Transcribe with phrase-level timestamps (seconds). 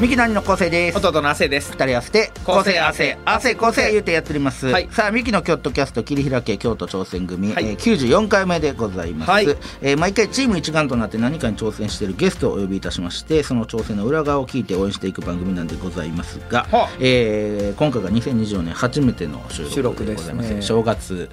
[0.00, 0.98] ミキの兄の構成です？
[0.98, 1.72] 弟の汗です。
[1.72, 4.88] 二人合わせて構成汗汗構成言うてやっております、はい。
[4.90, 7.66] さあミキの京都キャスト切り開け京都挑戦組、はい。
[7.66, 9.46] えー94回目でございます、はい。
[9.82, 16.88] えー毎回チーム一丸となって何かに挑戦しているゲストをお呼びいたしましてその挑戦の裏側を聞いて応援していく番組なんでございますが、はあ。
[16.98, 20.48] えー今回が2024年初めての収収録でございます。
[20.48, 20.62] すね。
[20.62, 21.28] 正月、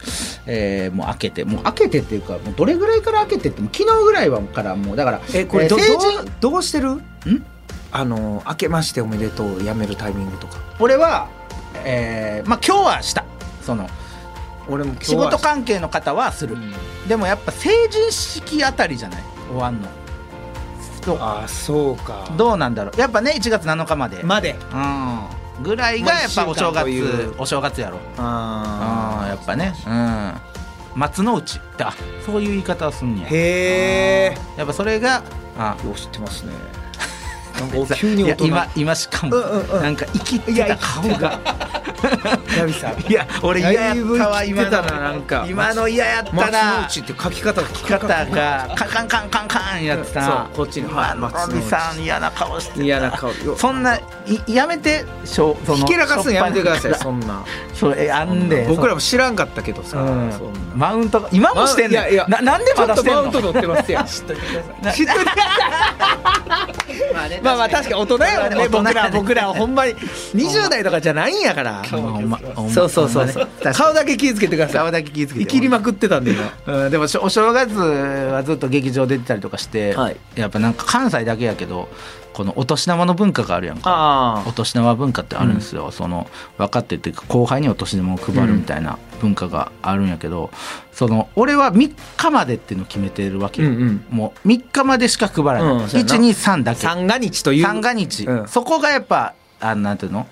[0.46, 7.02] えーもう明けてもう明けてっていうかもうどれぐらいから明けてってもう昨日ぐらいはからもうだからえこれど,、ーどうどうしてる？
[7.92, 10.58] あの明けましておめでとうやめるタイミングとか。
[10.80, 11.30] 俺は、
[11.84, 13.24] えーまあ今日はした。
[13.62, 13.90] その
[14.68, 16.74] 俺も今日仕は事関係の方はする、うん。
[17.08, 19.24] でもやっぱ成人式あたりじゃない？
[19.50, 19.88] 終わんの。
[21.06, 22.28] どああそうか。
[22.36, 23.00] どうなんだろう？
[23.00, 24.56] やっぱね1月7日まで、まで。
[24.74, 25.64] うん。
[25.64, 27.36] ぐらいがやっぱお正月う。
[27.38, 29.74] お正月やろあああやっぱね。
[29.88, 30.34] うん。
[31.00, 31.94] 松の内ってあ
[32.26, 33.28] そういう言い方をすんねや。
[33.30, 35.24] へえやっぱそれが
[35.58, 36.52] あよう知ってますね
[37.96, 39.84] 急に今今しかも、うんうんうん。
[39.84, 41.67] なんか生きてた顔が
[42.58, 43.00] ヤビさん。
[43.10, 44.70] いや俺嫌やったわ今の。
[44.70, 45.46] ななんか。
[45.48, 47.68] 今の嫌やった松なの内って書き方が。
[47.68, 50.90] 書き方がカンカンカンカンカンやってたこっちに。
[50.90, 51.54] 今の松の内。
[51.54, 52.84] ロビさん嫌な顔してた。
[52.84, 53.32] 嫌な顔。
[53.32, 53.56] よ。
[53.58, 54.02] そんない
[54.48, 57.44] やめてしょそのひけらかすのやめてくださいそんな。
[57.74, 59.98] そうえあんで僕らも知らんかったけどさ、
[60.76, 63.32] マウントが今もしてんねんいやいやななんでまだしてんの？
[63.32, 64.94] ちょっとマウント取ってますやん 知っといてください。
[64.94, 65.32] 知っといて。
[67.14, 69.94] まあねまあまあ確かに大人やね僕ら僕らはほんまに。
[69.96, 73.28] 20代とかじゃないんやからそうそうそう。
[73.28, 74.82] そう顔だけ気ぃつけてください。
[74.82, 80.18] 顔だけ気ぃつけて生きりまくってたんで今うん、でもしお正月はずっと劇場出てたりとかして、はい。
[80.36, 81.90] やっぱなんか関西だけやけど
[82.34, 83.84] このお年玉の文化があるやんか。
[83.86, 86.28] あお年玉文化ってあるんですよ、その
[86.58, 90.52] 分かってって後輩にお年玉を配るみたいな文化があるんやけど、
[90.92, 94.06] その俺は3日までっていうのを決めてるわけよ、うんうん。
[94.12, 96.16] もう3日までしか配らない、うんそうやな。
[96.16, 96.82] 123だけ。
[96.82, 97.64] 三が日という。
[97.64, 98.48] 三が日、うん。
[98.48, 100.28] そこがやっぱあなんていうの？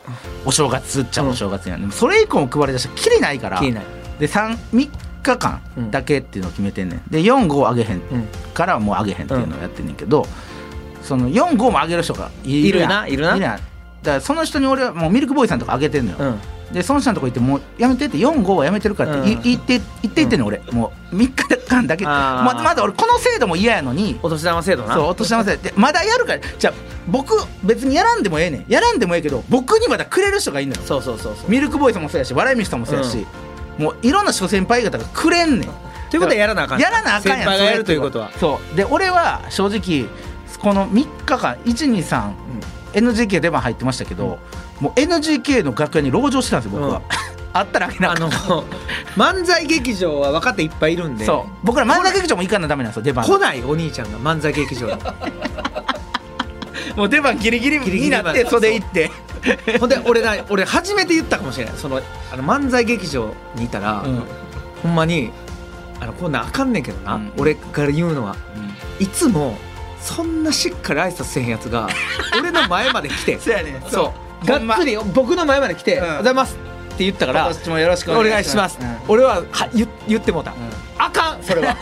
[0.46, 4.90] お正月っちゃお正月やね、ん、それ以降も配り出したらきりないからで 3, 3
[5.24, 7.02] 日間だけっていうのを決めてんねん。
[7.10, 7.98] で45あげへん。
[7.98, 8.28] うん。
[8.54, 10.26] からはもうあげへんっていうのをやってんねんけど、
[11.02, 13.12] その45もあげる人がいるやん。
[13.12, 13.58] いるないるな。
[13.58, 13.62] だか
[14.04, 16.40] らその人に俺はもうミルクボーイさんとかあげてんのよ、うん
[16.76, 19.42] でその人のとこ行ってもうやめてって45はやめてるからっていうん。
[19.44, 20.60] 言って言って言ってんの俺。
[20.72, 21.34] もう3日
[21.70, 22.04] 間だけ。
[22.04, 24.20] ままだ俺この制度も嫌やのに。
[24.22, 24.94] お年玉制度な。
[24.94, 25.64] そうお年玉制度。
[25.64, 26.42] でまだやるから。
[26.60, 26.74] じゃあ
[27.08, 28.66] 僕別にやらんでもええねん。
[28.68, 30.82] やらんでもええけど僕にまだくれる人がいんのよ。
[30.86, 31.50] そうそうそうそう。
[31.50, 33.26] ミルクボーイさんもそうやし笑い飯さんもそうやし、
[33.78, 35.70] もういろんな諸先輩方がくれんねん。
[36.10, 36.80] ということはやらなあかん。
[36.82, 37.40] やらなあかんやん。
[37.40, 38.32] 先輩がやるということは。
[38.38, 40.10] そうで俺は正直
[40.60, 42.32] この3日間123、
[42.94, 44.40] NGK 出番入ってましたけど、
[44.80, 47.04] もう NGK の楽屋に籠城してたんですよ僕は、うん。
[47.54, 48.30] あったらあげなあの
[49.16, 51.24] 漫才劇場は若手いっぱいいるんで。
[51.26, 51.52] そう。
[51.64, 53.26] 僕ら漫才劇場も行かなダメなんですよ出番。
[53.26, 54.94] 来ないお兄ちゃんが漫才劇場に。
[56.98, 59.12] もう出番ギリギリになって袖行って。
[59.80, 61.74] ほんで俺な俺初めて言ったかもしれない。
[61.78, 64.24] そのあの漫才劇場にいたら、うん。
[64.84, 65.32] ほんまに
[66.02, 67.32] あのこんなんあかんねんけどな、うん。
[67.38, 68.36] 俺から言うのは。
[69.00, 69.58] いつも
[70.02, 71.88] そんなしっかり挨拶せんやつが
[72.38, 73.40] 俺の前まで来て。
[73.42, 76.04] そうやねそうがっつり僕の前まで来て「うん。
[76.04, 76.56] おはようございます」
[76.96, 78.98] って言ったから今年もよろしくお願いします、うん。
[79.08, 80.56] 俺はは言言ってもうた、ん。
[80.98, 81.76] あかんそれは。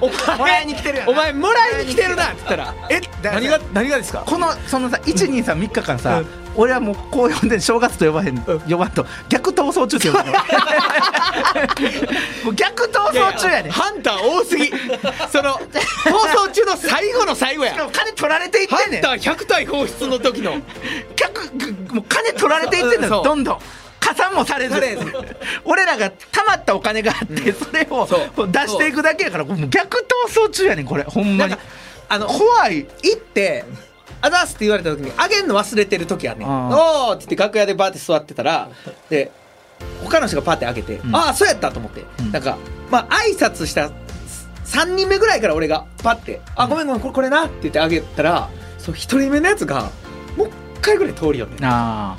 [0.38, 6.26] お前に来てるお前もらいに来てるなって言ったら「えだ何が何がですか?」このそのさ123日間さ、うん
[6.56, 9.06] 俺はもうこう呼んで正月と呼ばへん、呼ばんと。
[9.28, 10.32] 逆逃走中って呼ぶの
[12.44, 14.70] もう逆逃走中やねハンター多すぎ。
[15.30, 15.60] その放
[16.46, 17.72] 送中の最後の最後や。
[17.72, 19.02] しかも金取られていってんねん。
[19.02, 20.56] ハンター100体放出の時の。
[21.16, 21.52] 逆
[21.94, 23.58] もう金取られていってんのよどんどん。
[24.00, 24.74] 加算もされず。
[25.64, 28.08] 俺らがたまったお金があって、それを
[28.46, 31.04] 出していくだけやからもう逆逃走中やねんこれ。
[31.04, 31.54] ほんまに。
[32.08, 32.86] あの怖い。
[33.02, 33.64] 行って
[34.22, 36.48] 「あざっす」って言われた時にあげんの忘れてる時あんねん。
[36.48, 36.68] あ
[37.10, 38.68] 「おー」って言って楽屋でバーって座ってたら
[39.08, 39.30] で
[40.04, 41.14] 他の人がパーってあげて、ん。
[41.14, 42.32] ああそうやったと思って、ん。
[42.32, 42.56] なんか
[42.90, 43.90] まあ挨拶した
[44.66, 49.90] 3人目ぐらいから俺がパッて「あごめんごめんこれこれな」って言ってあげたらそう1人目のやつが
[50.36, 52.16] もう一回ぐらい通りよってあ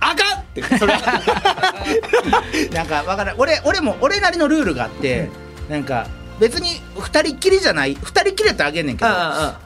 [0.00, 0.62] あかんって。
[0.78, 0.98] それあ
[2.72, 3.36] なんかわからん。
[3.38, 5.28] 俺俺も俺なりのルールがあって、
[5.68, 6.06] なんか
[6.40, 9.58] 別に二人っきりじゃない二人っきりやったらあげんねんけど違あ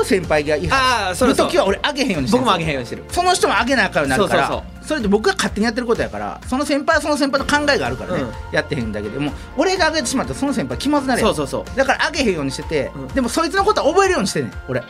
[0.00, 1.46] う先輩がいああそうそう。
[1.46, 3.04] の時は俺あげへんようにして僕もあげへんんようにしてる。
[3.08, 8.32] その人もあげなあかんようになるからそれで僕が勝手にやってることやからその先輩はその先輩の考えがあるからね、うん。
[8.52, 9.18] やってへんだけで。
[9.18, 11.34] もう俺があげてしまったらその先輩気まずなるやん。
[11.34, 11.76] そうそうそう。
[11.76, 13.08] だからあげへんようにしてて、うん。
[13.08, 14.82] でもそいつのことは覚えるようにしてんねん俺。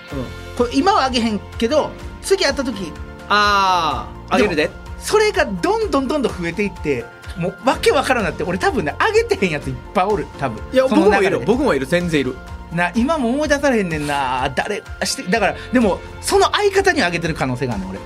[0.59, 1.91] これ今はあげへんけど
[2.23, 2.93] 次会った時
[3.29, 4.71] あああげるで。
[4.99, 10.63] それがどんどんどんどん増えていってもうわけわからんなって俺多分ねあげてへんやついっぱいおる多分。
[10.73, 12.37] いやそ僕もいる僕もいる全然いる。
[12.73, 14.51] な今も思い出されへんねんな。
[14.55, 17.99] 誰してだからでもその相方にあげてる可能性があるねん俺。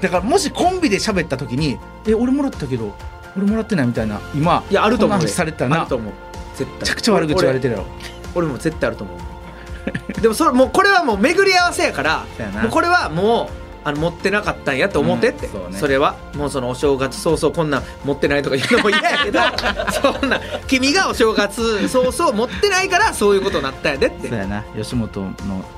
[0.00, 2.94] だからもしコンビで喋った時に「え俺もらったけど
[3.36, 5.28] 俺もらってない」みたいな今いやあると思う。
[5.28, 5.80] されてたらな。
[5.80, 6.12] あると思う。
[6.56, 6.80] 絶対。
[6.80, 7.86] めちゃくちゃ悪口言われてるやろ。
[8.34, 10.20] 俺俺も絶対あると思う。
[10.20, 12.24] でもそれもうこれはもう巡り合わせやから
[12.70, 15.78] これはもうあの持ってなかったんやって思ってって、うんそうね。
[15.78, 19.40] それはもうそのお正月早々こんなん持ってないとか言うのも嫌やけど
[20.20, 24.28] そんな君がお正月早々持ってないからそういうことになったんやでって。
[24.28, 24.64] そうやな。
[24.76, 25.34] 吉本の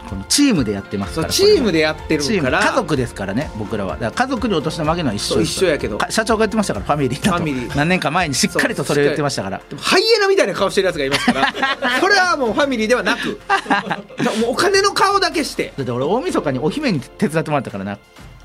[0.08, 2.60] このチームでやってますそうからチームでやってるから。
[2.60, 3.92] 家族ですからね僕らは。
[3.94, 5.98] だから家族にお年玉あげるのは一緒一緒やけど。
[5.98, 7.36] か社長が言ってましたからファミリーだと。
[7.36, 7.76] ファミリー。
[7.76, 9.60] 何年か前にしっかりとそれを言ってましたから。
[9.78, 11.52] ハイエナみたいな顔してるやつがいますから。
[12.00, 13.40] それはもうファミリーではなく。
[14.40, 15.72] もうお金の顔だけして。
[15.76, 17.91] だって俺大晦日にお姫に手伝ってもらったからな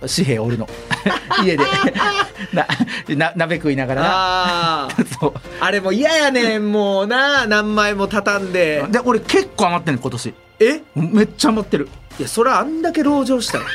[0.02, 0.68] 紙幣おるの。
[1.44, 1.64] 家で。
[2.54, 2.68] な
[3.16, 4.08] な鍋食いながらな。
[4.10, 4.90] ああ
[5.20, 5.34] そう。
[5.60, 6.72] あれも嫌やねん。
[6.72, 7.48] もうな。
[7.48, 8.86] 何枚も畳んで。
[8.90, 10.34] で俺結構余ってんねん今年。
[10.60, 10.82] え？
[10.96, 11.90] めっちゃ余ってる。
[12.20, 13.66] いやそれあんだけ籠城したら。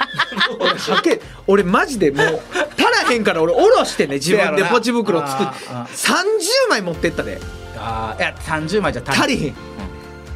[0.58, 2.40] 俺はけ俺マジでもう
[2.76, 5.52] 足らへんから俺おろしてね自分でポチ袋作って。
[5.70, 5.82] あー。
[5.82, 7.40] あ30枚持ってったで。
[7.76, 9.54] あーいや30枚じゃ足りへん。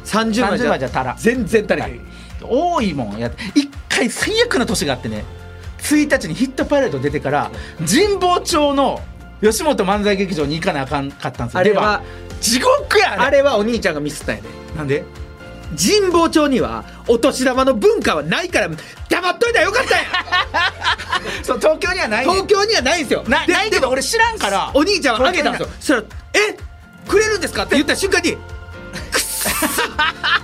[0.05, 1.15] 30枚じ30ゃ枚じゃ足らん。
[1.17, 2.01] 全然足りへん
[2.41, 5.23] 多いもんや一回最悪な年があってね
[5.79, 9.01] 1日にヒットパレード出てから神保町の
[9.41, 11.59] 吉本漫才劇場に行かなあかんかったんですよ。
[11.59, 12.01] あれは
[12.41, 14.49] 地獄やあれあれはお兄ちゃんがミスったんやで。
[14.75, 15.03] なんで？
[15.77, 18.69] 神保町にはお年玉の文化はないから
[19.09, 20.05] 黙っといたらよかったんや。
[21.43, 22.31] そう東京にはないね。
[22.31, 23.23] ん東京にはないんですよ。
[23.27, 24.71] ないけど俺知らんから。
[24.73, 25.69] お兄ちゃんはあげたんですよ。
[25.79, 26.57] そしたら「え
[27.07, 28.37] くれるんですか?」って言った瞬間に
[29.11, 29.49] 「くっそ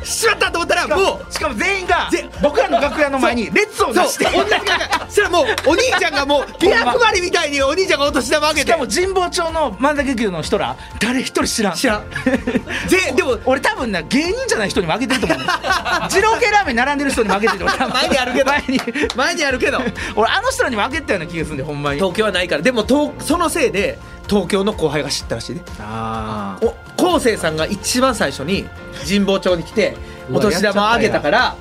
[0.05, 4.25] しまった!」と思ったらもうしかも全員がぜ僕らの楽屋の前に列を出して。
[4.25, 11.75] そしたらもうお兄ちゃんがもうビラ配りみたいにお兄ちゃんがお年玉あげしてかも神保町の漫才劇場の人ら誰一人知らん。
[11.75, 12.03] 知らん。
[12.87, 15.43] ぜでも俺多分な芸人じゃない人にもあげてると思うね。
[16.09, 18.45] 二郎系ラーメン並んでる人にもあげてる 前にあるけど。
[18.51, 18.81] 前に。
[19.15, 19.81] 前にあるけど。
[20.15, 21.97] 俺あの人らにもあげたような気がするんでほんまに。
[21.99, 22.61] 東京はないから。
[22.61, 25.63] でも東そのせいで東京の後輩が知ったらしいね。
[25.79, 28.65] あお昴生さんが一番最初に
[29.07, 29.95] 神保町に来て
[30.31, 31.55] お年玉をあげたから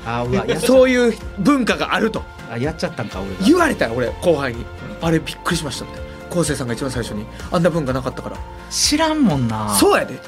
[0.61, 2.23] そういう文化があると。
[2.51, 4.65] あやっちゃったんか俺が言われたよ俺後輩に
[5.01, 6.01] あれびっくりしましたって。
[6.33, 7.27] 昴生さんが一番最初に。
[7.51, 8.39] あんな文化なかったから。
[8.71, 9.75] 知らんもんな。
[9.75, 10.19] そうやで。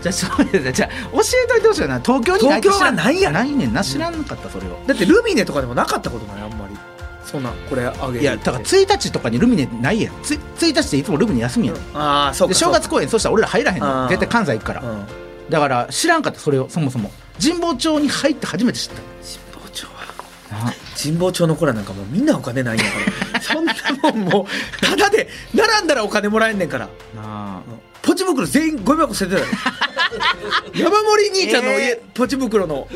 [0.00, 0.72] じゃあそうやで。
[0.72, 2.00] じゃあ教えといてほしいよな。
[2.00, 3.34] 東京に東京はないやん。
[3.34, 3.84] ないねんな。
[3.84, 4.78] 知らんかったそれを。
[4.86, 6.63] だってルミネとかでもなかったことないあんま。
[6.63, 6.63] り
[7.24, 10.14] そんなこれあげるいやだから1日とかにルミネないやん。
[10.22, 11.76] つ1日っていつもルミネ休みやん。
[11.94, 14.08] ああそうかで正月公演そしたら俺ら入らへんの。
[14.08, 14.82] 絶対関西行くから。
[14.82, 15.06] そうん
[15.50, 17.10] だから知らんかったそれをそもそも。
[17.42, 20.72] 神保町に入って初めて知っ神保町は？
[20.96, 22.90] 神保町の子らなんかもうみんなお金ないんやか
[23.34, 26.88] らそんなもんもうただで並んだらお金もらえんねんから。
[27.14, 27.60] な
[28.04, 29.52] ポチ袋全員ゴミ箱捨ててたよ。
[30.74, 32.16] 山盛り兄ちゃんの家、えー。
[32.16, 32.86] ポチ袋の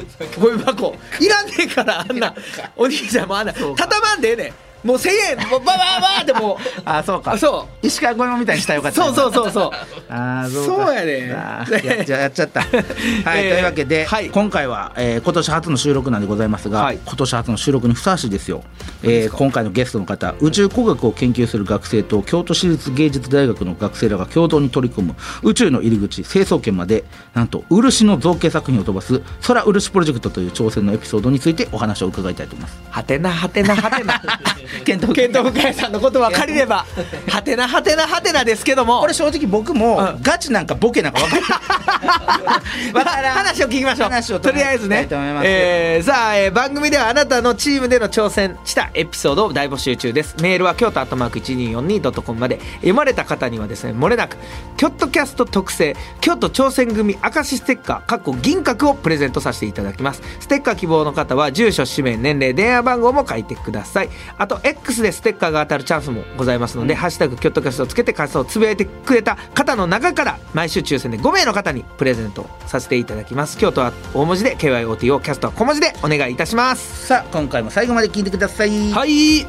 [0.40, 0.94] ゴミ箱。
[1.20, 2.34] いらんねえからあんな
[2.76, 5.08] お兄ちゃんもあんな畳まんでええねんもう1000
[5.40, 7.32] 円もうバババーってもうあそうか。
[7.32, 7.86] あそう。
[7.86, 9.70] 石川五右衛門みたいにしたらよかったそうそうそうそう。
[10.08, 10.86] あーそうか。
[10.86, 12.60] そうやねあーやじゃあやっちゃった。
[12.64, 14.30] はい、えーというわけで、はい。
[14.30, 16.98] 今回は、えー今年初の収録なんでございますが、はい。
[17.04, 18.62] 今年初の収録にふさわしいですよ、
[19.02, 27.04] えー今回のゲストの方宇宙工学を研究する学生と京都市立芸術大学の学生らが共同に取り組む宇宙の入り口成層圏まで
[27.34, 32.78] なんと漆の造形作品を飛ばす空漆プロジェクトという挑戦のエピソードについてお話を伺いたいと思います。
[32.90, 34.20] はてなはてなはてな
[34.84, 36.86] ケント深谷さんの言葉を借りれば
[37.28, 39.00] はてなはてなはてなですけども。
[39.00, 40.22] これ正直僕も、うん。
[40.22, 43.36] ガチなんかボケなんか分からん わからん。
[43.38, 44.08] 話を聞きましょう。
[44.08, 45.08] 話をとりあえずね。
[45.10, 50.36] えーさあ、えー番組ではあなたのチームでの挑戦したエピソードを大募集中です。
[50.40, 52.58] メールは京都アットマーク 1242.com まで。
[52.76, 54.36] 読まれた方にはですね漏れなく
[54.76, 60.22] 京都キャスト特製京都挑戦組明石ステッカーかっこ銀閣をプレゼントさせていただきます。
[60.40, 64.08] ステッカー希望の方は住所氏名年齢電話番号も書いてください。
[64.36, 73.58] あと X でステッカーが当たるチャンスもございますので「ハッシュタグ京都キャスト」をつけて感想をつぶやいてくれた方の中から毎週抽選で5名の方にプレゼントさせていただきます。
[73.58, 77.06] 京都は大文字で KYOTO キャストは小文字でお願いいたします。
[77.06, 78.92] さあ今回も最後まで聞いてください。
[78.92, 79.46] はい。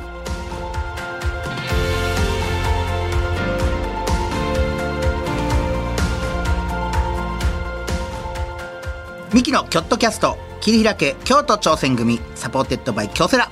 [9.33, 13.51] ミキのキョットキャスト切り開け京都挑戦組 supported by 京セラ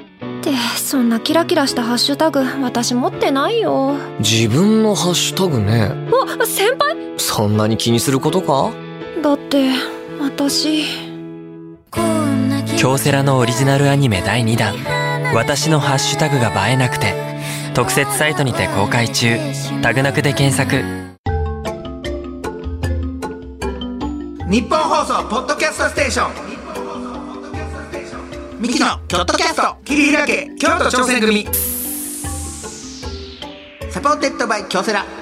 [0.41, 3.95] って、そんなキラキラしたハッシュタグ、私持ってないよ。
[4.19, 5.91] 自分のハッシュタグね。
[6.39, 6.97] あ、先輩？
[7.17, 8.71] そんなに気にすることか？
[9.21, 9.69] だって、
[10.19, 10.83] 私。
[12.77, 14.73] 京セラのオリジナルアニメ第2弾
[15.35, 17.13] 「私のハッシュタグが映えなくて」
[17.75, 19.37] 特設サイトにて公開中。
[19.83, 20.83] タグなくで検索。
[24.49, 26.31] ニッポン放送 Pod cast Station
[28.61, 31.47] ミキのキョットキャスト切り開け京都挑戦組。
[33.89, 35.20] supported by 京セラ。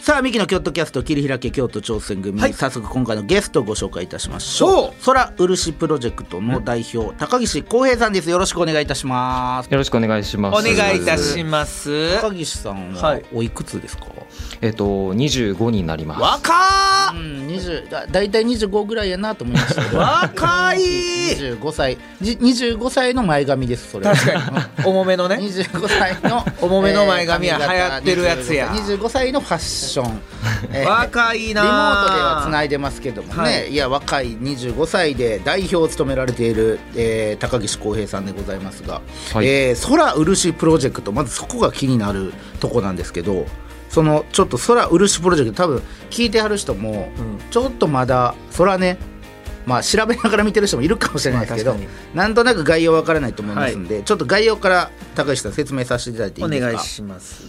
[0.00, 2.54] さあミキの京都キャスト切り開け京都挑戦組、はい。
[2.54, 5.04] 早速今回のゲストをご紹介いたしましょう。
[5.04, 8.30] 宙漆プロジェクトの代表、髙岸航平さんです。
[8.30, 9.70] よろしくお願いいたします。
[9.70, 10.58] よろしくお願いします。
[10.58, 12.18] お願いいたします。
[12.22, 13.24] 高岸さんははい。
[13.34, 14.06] おいくつですか、
[14.62, 16.22] えっと25になります。
[16.22, 21.98] 若うん、20だ大体25ぐらいやなと思いました若い！25歳。
[22.22, 24.06] じ25歳の前髪ですそれ。
[24.06, 24.84] 確かに。
[24.86, 25.36] 重めのね。
[25.36, 28.68] 25歳の重めの前髪はえー流行ってるやつや。
[28.68, 29.89] 25歳のファッション、
[30.72, 33.70] えー若いなリモートではつないでますけどもね、はい。
[33.72, 39.00] い、や若い25歳で代表を務められている、えー高岸浩平さんでございますが、
[39.34, 39.46] はい。
[39.46, 43.46] えー空漆プロジェクトまずそこが気になるとこなんですけど
[43.88, 47.10] そのちょっと空漆プロジェクト多分聞いてはる人も、
[47.50, 48.98] ちょっとまだ空ね
[49.66, 51.76] まあ調べながら見てる人もいるかもしれないですけど、
[52.14, 56.66] なんとなく概要わからないと思いますんで、ちょっと概要から高橋さん説明させていただいていいですか？
[56.68, 57.42] お願いします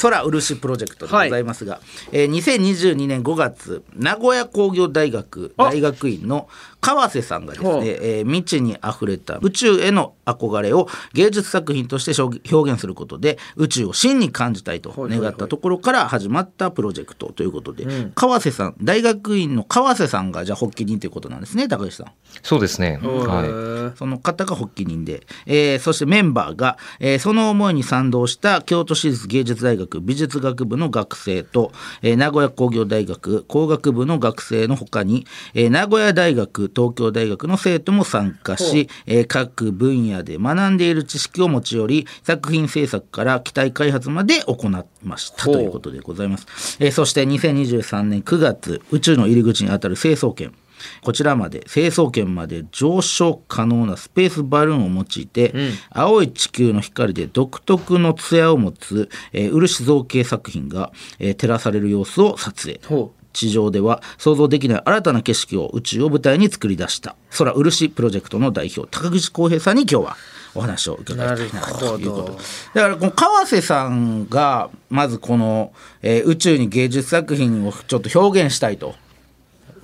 [0.00, 1.80] 空漆プロジェクトでございますが、
[2.12, 6.48] えー2022年5月名古屋工業大学大学院の
[6.80, 22.06] 川瀬さんがですね、えー未知にあふれた宇宙への憧れを芸術作品として表表現することで宇宙を真に感じたいと願ったところから始まったプロジェクトということで、川瀬さん大学院の川瀬さんがじゃあ発起人ということなんですね高橋さん。
[22.42, 22.98] そうですね。
[23.02, 45.44] はその方が発起人で、えーそしてメンバーが、えーその思いに賛同した京都市立芸術大学美術学部の学生と、えー名古屋工業大学工学部の学生のほかに、えー名古屋大学東京大学の生徒も参加し、えー各分野で学んでいる知識を持ち寄り作品制作から機体開発まで行いました。
[45.44, 46.46] ということでございます。
[46.80, 50.52] えーそして2023年9月宇宙の入り口にあたる成層圏。
[51.02, 55.54] こちらまで成層圏まで上昇可能なスペースバルーンを用いて、
[55.90, 62.80] 青い地球の光で独特の艶を持つ、えー漆造形作品が、えー照らされる様子を撮影。
[62.86, 67.16] ほ地上では想像できない新たな景色を宇宙を舞台に作り出した。
[67.30, 70.16] 空漆プロジェクトの代表高口浩平さんに今日は
[70.54, 72.38] お話を伺いたいなということ
[72.74, 78.94] だからこの川瀬さんがまずこの、えー宇宙に芸術作品をちょっと表現したいと。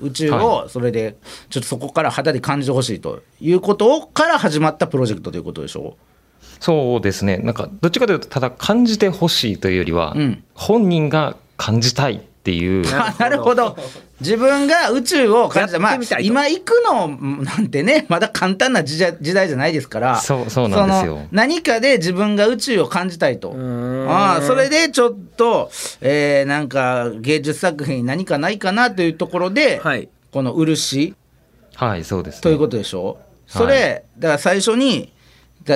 [0.00, 1.16] 宇宙をそれで
[1.50, 5.97] ちょっとそこから肌で感じてほしいということから始まったプロジェクトということでしょ
[6.40, 6.44] い。
[6.59, 7.37] そうですね。
[7.37, 10.42] なんかどっちかというとただ感じてほしいというよりは、ん。
[10.54, 12.84] 本人が感じたいっていう。
[12.92, 13.76] あ なるほど。
[14.20, 15.78] 自分が宇宙を感じた。
[15.78, 16.25] まあやってみたいと。
[16.25, 17.08] 今行くの
[17.44, 20.18] なんてねまだ簡単な時代時代じゃないですから。
[20.18, 21.20] そうそうなんですよ。
[21.30, 23.54] 何かで自分が宇宙を感じたいと。
[24.08, 25.70] ああそれでちょっと、
[26.00, 30.08] えーなんか芸術作品に何かないかなというところで、はい。
[30.32, 31.14] この漆。
[31.75, 32.40] はい、そうです、ね。
[32.42, 33.18] ということでしょ？
[33.46, 35.12] それ、だから最初に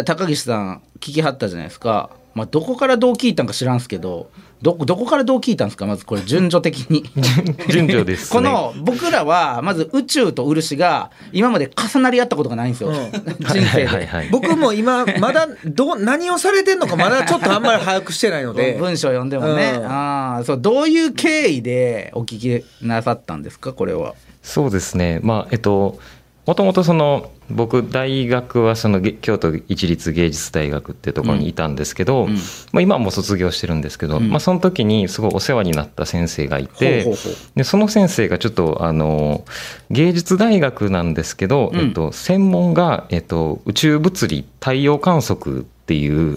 [0.04, 4.30] 高岸さん聞きはったじゃないですか、まあ、どこからどう聞いたんか知らんすけど
[4.66, 5.86] どどこからどう聞いたんですか？
[5.86, 7.04] まずこれ順序的に。
[7.70, 8.28] 順序ですね。
[8.32, 12.92] この僕らはまず宇宙と漆が今まで重なり合ったことがないんですよ、
[13.40, 13.86] 人生で。
[13.86, 14.28] はいはい。
[14.30, 23.72] 僕も今まだどう何をされてんのかまだちょっとあんまり把握してないので 文章読んでもね、うんああそうどういう経緯でお聞きなさったんですか？
[23.72, 24.14] これは。
[24.42, 25.20] そうですね。
[25.22, 25.98] まあえっと
[26.46, 32.34] もともとその僕大学はそのげ京都一律芸術大学っていうところにいたんですけど、うん
[32.72, 34.30] まあ、今はもう卒業してるんですけど、うん。
[34.30, 37.34] まあ、その時にすごいお世話になった先生がいてほうほうほう。
[37.56, 39.44] でその先生がちょっとあの
[39.90, 41.80] 芸術大学なんですけど、うん。
[41.80, 46.36] えっと、専門が、えっと、宇宙物理太陽観測っていう。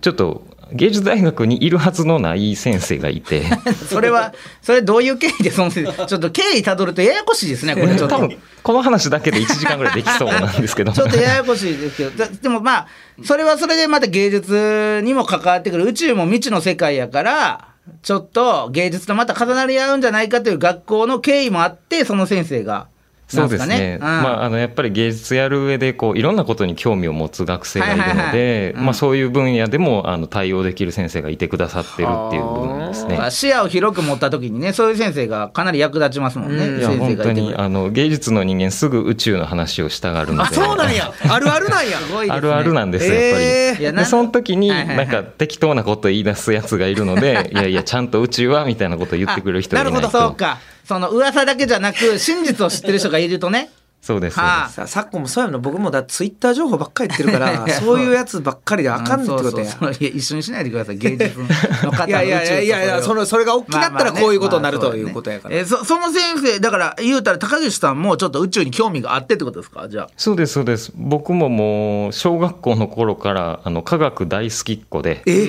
[0.00, 0.42] ちょっと
[0.74, 3.44] 芸術大学にいるはずのない先生がいて。
[3.88, 8.16] それはそれどういう経緯でその先生ちょっと経緯たどるとややこしいですねこれちょっと。
[8.16, 10.90] 多分この話だけで1時間ぐらいできそうなんですけど。
[10.92, 12.86] ちょっとややこしいですけどだでもまあ
[13.22, 17.68] それはそれでまた芸術にも関わってくる宇宙も未知の世界やから
[18.02, 22.88] ちょっと芸術とまた重なり合うんじゃないかという学校の経緯もあってその先生が
[23.34, 23.98] そうですね。
[23.98, 24.22] なん。
[24.22, 33.16] かまあ、あの、やっぱり芸術やる上で、こう、いろんなことに興味を持つ学生がいるので、うんまあ、そういう分野でも、あの、対応できる先生がいてくださってるっていう部分ですね。
[33.16, 33.30] まあ。
[33.30, 36.78] 視野を広く持った時にねそういう先生がかなり役立ちますもんね、うん。
[36.78, 40.50] いや、本当に、あの、芸術の人間すぐ宇宙の話をしたがるので。
[40.50, 41.12] あそうなんや。
[41.28, 41.98] あるあるなんや。
[41.98, 42.04] ね。
[42.28, 43.44] あるあるなんですよ、やっぱり。
[43.44, 43.94] えー。
[43.94, 50.00] でその時にないんか適当なこと言い出すやつがいるので、いやいや、ちゃんと宇宙はみたいなことを言ってくれる人がいないと。
[50.00, 53.70] なるほどそうかその噂だけじゃなく 真実を知ってる人がいるとね。
[54.02, 54.38] そうです。
[54.38, 57.98] はあですさあ昨今もそうやの僕もだツイッター情報ばっかり言ってるから そう。
[58.00, 59.48] いうやつばっかりであかんってことや。
[59.48, 59.92] うんそうそうそう。
[59.98, 60.98] いや一緒にしないでください。
[60.98, 65.56] 芸術の方の いやいやいやいやいやそのそれが大きなったらこういうことになるまあまあねということやから。
[65.56, 69.88] えーそその先生だから言うたら高岸さんもちょっと宇宙に興味があってってことですか？
[69.88, 70.08] じゃあ。
[70.18, 70.92] そうです、そうです。
[70.94, 75.22] 僕ももう、小学校の頃から、あの、科学大好きっ子で。
[75.24, 75.48] え？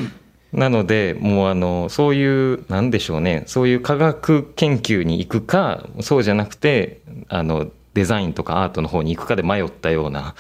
[0.55, 10.35] なので、もうあの、そういう、なんでしょうね、そういう科学研究に行くか、そうじゃなくて、あの、デザインとかアートの方に行くかで迷ったような、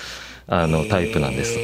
[0.47, 1.57] あの、タイプなんです。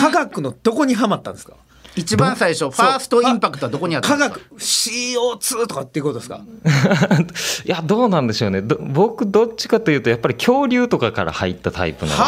[0.00, 1.54] 科学のどこにはまったんですか？
[1.96, 4.38] 一番最初ファーストインパクトはどこにあった科んですか？
[4.50, 6.40] 学 CO2 とかっていうことですか？
[7.64, 8.62] いや、どうなんでしょうね。
[8.62, 12.24] ど僕、どっちかというと、やっぱり恐竜とかから入ったタイプなので、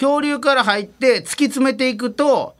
[0.00, 2.54] 恐竜から入って突き詰めていくと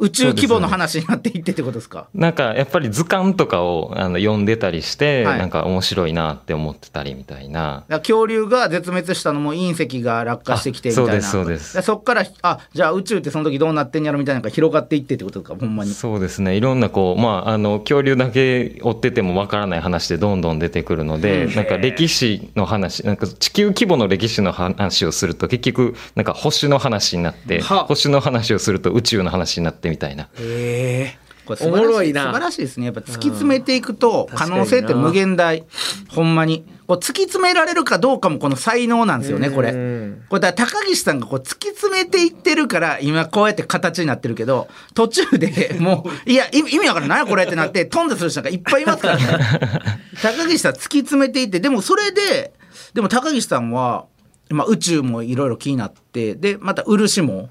[0.00, 2.08] 宇宙規模の話になっていってってことですか？
[2.14, 5.38] なんかやっぱり図鑑とかをあの読んでたりして、はい。
[5.38, 7.84] なんか面白いなって思ってたりみたいな。
[7.88, 11.16] 恐竜が絶滅したのも隕石が落下してきてみたいな。
[11.16, 11.76] あそうですそうです。
[11.76, 15.92] でそっからあじゃあ宇宙ってその時どうなってんやろみたいなのが広がっていってってことかほんまに。
[15.92, 16.56] そうですね。
[16.56, 27.82] いろんなこう、まあ、あの、恐竜だけ追っててもわからない話でどんどん出てくるので、なんか歴史の話、なんか地球規模の歴史の話をすると結局、なんか星の話になって、は。
[27.82, 30.28] あ星の話をすると宇宙の話になってみたいな。
[30.38, 32.22] えこれ素晴らしおもろいな。
[32.22, 32.86] 素晴らしいですね。
[32.86, 34.36] やっぱ突き詰めていくとうん。
[34.36, 35.64] 可能性って無限大。
[36.08, 36.64] ほんまに。
[36.86, 40.24] こう突き詰められるかどうかもこの才能なんですよねこれうん。
[40.28, 40.40] これ。
[40.40, 49.24] だから高岸さんがこう突き詰めていってるから今こうやって形になってるけど途中で もういや意意味わからん何やこれってなって飛んでする人なんかいっぱいいますからね。
[50.20, 52.52] 高岸さん突き詰めていってでもそれで
[52.92, 54.06] でも高岸さんは、
[54.48, 57.50] まあ、宇宙もいろいろ気になってでまた漆も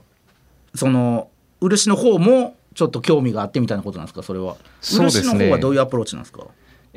[0.76, 4.24] その漆の方もちょっと興味があってみたいなことなんですか？
[4.24, 4.56] それは。
[4.82, 5.24] そうですね。
[5.24, 6.44] 漆の方はどういうアプローチなんですか？
[6.44, 6.46] い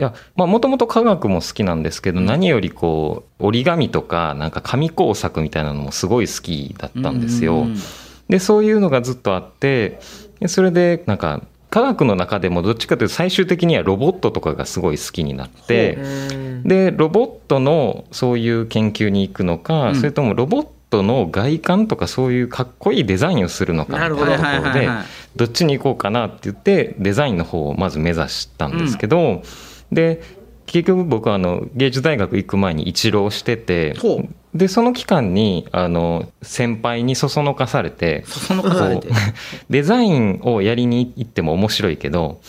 [0.01, 7.62] や、まあ、もともと科学も好きなんですけど、何よりこう、折り紙とか、なんか紙工作みたいなのもすごい好きだったんですよ。
[7.62, 7.77] うん
[8.29, 10.01] で、そういうのがずっとあって、
[10.40, 15.98] でそれで、なんか、科学の中でもどっちかというと最終的にはロボットとかがすごい好きになって、
[16.64, 19.96] で、ロボットのそういう研究に行くのか、うん。
[19.96, 24.88] それともロボットの外観とかそういうかっこいいデザインをするのかみたいなところで
[25.35, 29.42] どっちに行こうかなって言ってデザインの方をまず目指したんですけど、
[29.90, 30.22] で
[30.66, 33.96] 結局僕はあの芸術大学行く前に一浪してて
[34.55, 39.09] でその期間にあの先輩にそそのかされてそのかされて。
[39.09, 39.16] こう
[39.72, 42.40] デザインをやりに行っても面白いけど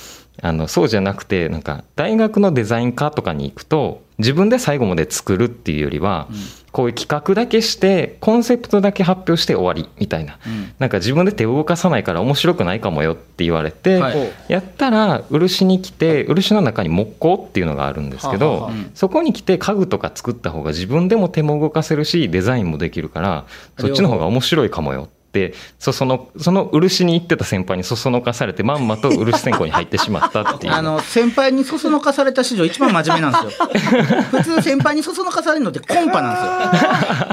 [0.42, 6.28] あのそうじゃなくてなんか大学のデザイン科とかに行くと自分で最後まで作るっていうよりは、
[6.72, 10.74] こういう企画だけしてコンセプトだけ発表して終わりみたいな、うん。
[10.80, 14.32] なんか自分で手を動かさないから面白くないかもよって言われて、はい。
[14.48, 23.46] やったら漆に来て漆の中に木工っていうのがあるんですけど、そこに来て家具とか作った方が自分でも手も動かせるしデザインもできるから
[23.80, 30.74] そっちの方が面白いかもよってそそのその漆に行ってた先輩にそそのかされてまんまと漆専攻に入ってしまったっていう。
[30.74, 33.68] あの先輩にそそのかされた史上一番真面目なんですよ。
[34.32, 36.90] 普通先輩にそそのかされるのってコンパなんですよ。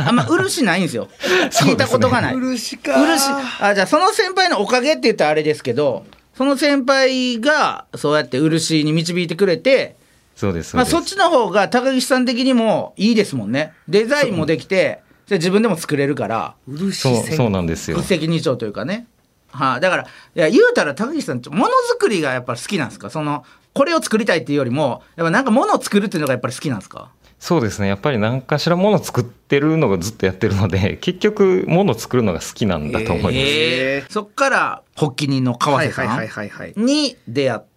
[0.09, 1.09] あんま漆ないんですよ。
[1.51, 2.95] 聞いたことがない、漆か。
[2.95, 3.31] 漆。
[3.61, 9.97] あじゃあその先輩のおかげって言ったらあれですけどその先輩がそうやって漆に導いてくれて
[10.37, 11.15] そうですまあ、そうです。
[11.15, 13.75] そっちの方が高岸さん的にもいいですもんね。
[13.89, 17.99] デザインもできてで自分でも作れるから漆そう専そうなんですよ。
[17.99, 19.07] 一石二鳥というかね。
[19.53, 23.11] はあ、だからいや言うたら高岸さんものづくりがやっぱり好きなんですか？
[23.11, 27.11] そのこれを作りたいっていうよりもやっぱなんかものを作るっていうのがやっぱり好きなんですか？
[27.39, 27.89] そうですね。
[27.89, 36.75] やっぱり何かしらもの作ってるのがずっとやってるので 結局もの作るのが好きなんだと思います、えそっから発起人の川瀬さはいはいはいんはいはい。
[36.77, 37.70] に出会っって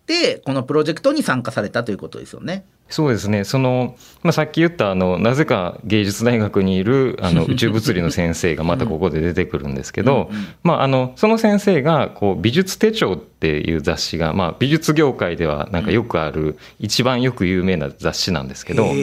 [0.46, 2.66] このプロジェクトに参加されたということですよね。
[2.90, 10.30] そうですねその、まあ、さっき言ったあのなぜか芸術大学にいるあの 宇宙物理の先生がまたここで出てくるんですけど、
[10.64, 18.94] まあ、あのその先生がこう美術手帳っていう雑誌が、まあ、美術業界ではなんかよくある、一番よく有名な雑誌なんですけど。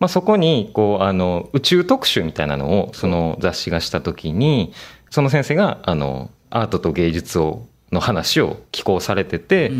[0.00, 4.72] まあ、そこにこうあの宇宙特集みたいなのをその雑誌がした時に
[5.08, 9.72] その先生があのアートと芸術をの話を寄稿されてて、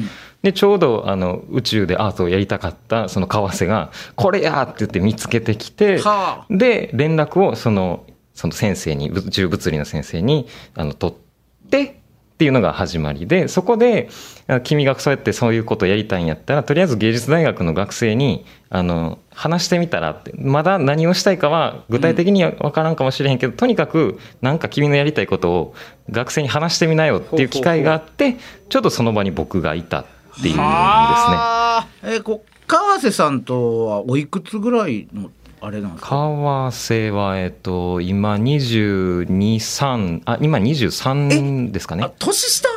[0.42, 12.00] でちょうどあの宇宙でアートをやりたかったその川瀬が「これや!」って言って見つけてきて、はあで連絡をそのその先生に宇宙物理の先生にあの取って
[12.34, 14.08] っていうのが始まりでそこで
[14.48, 25.74] あ君がそうやってそういうことをやりたいんやったらとりあえず芸術大学の学生にあの話してみたらってまだ何をしたいかは具体的には分からんかもしれへんけど、とにかくなんか君のやりたいことを
[26.10, 28.36] 学生に話してみなよっていう機会があって
[28.68, 30.58] ちょっとその場に僕がいたっていうんですね。
[30.58, 31.86] あ。
[32.02, 35.30] えーこ川瀬さんとはおいくつぐらいの
[35.64, 36.10] あれなんですか？
[36.10, 42.12] 川瀬は、えっと、今22、3、あ、今23ですかあね。
[42.18, 42.68] 年下？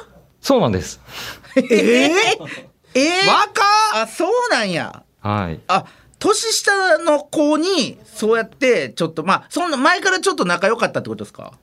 [0.42, 1.00] そうなんです。
[1.56, 2.10] えー、えー、
[3.28, 3.62] 若
[3.96, 5.60] あそうなんやはい。
[5.68, 5.86] あ
[6.20, 11.54] 年下の子にそうやってちょっとまあそんな前からちょっと仲良かったってことですか？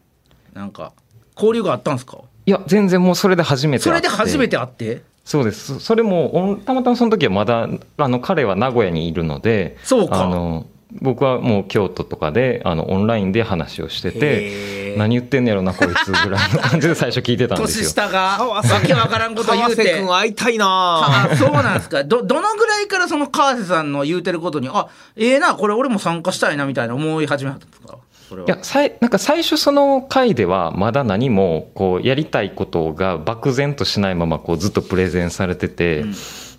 [0.52, 0.92] なんか
[1.36, 2.18] 交流があったんですか？
[2.46, 4.08] いや、全然もうそれで初めてそれ会って。
[4.08, 5.02] で初めて会って？
[5.24, 5.80] そうです。
[5.80, 10.66] それも、たまたまその時はまだ、あの、彼は名古屋にいるので、そうかあの、
[11.00, 14.98] 僕はもう京都とかで、あの、オンラインで話をしてへて、ー。
[14.98, 17.90] 何言ってんねやろな、こいつぐらいの感じで最初聞いてたんです年よ。
[17.90, 20.66] 下がわけわからんこと言川瀬うて君会いたいな。
[20.68, 22.04] あ そうなんですか。
[22.04, 27.98] どどのぐらいからその川瀬さんの言うてることにあええなこれ俺も参加したいなみたいな思い始めたんですか？
[28.28, 28.46] それは。
[28.46, 36.04] いやさいなんか最初その回ではまだ何もこうやりたいことが漠然としないままこうずっとプレゼンされてて、